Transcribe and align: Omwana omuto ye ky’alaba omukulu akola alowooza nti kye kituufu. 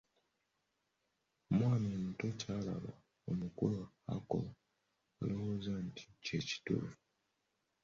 Omwana 1.49 1.87
omuto 1.97 2.23
ye 2.29 2.35
ky’alaba 2.41 2.91
omukulu 3.31 3.81
akola 4.13 4.51
alowooza 5.21 5.73
nti 5.85 6.03
kye 6.23 6.37
kituufu. 6.47 6.99